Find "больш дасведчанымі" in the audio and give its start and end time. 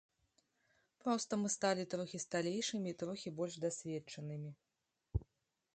3.43-4.51